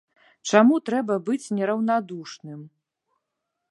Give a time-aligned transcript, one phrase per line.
[0.51, 2.61] Чаму трэба быць нераўнадушным?